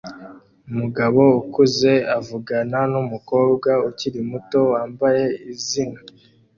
[0.69, 5.99] Umugabo ukuze avugana numukobwa ukiri muto wambaye izina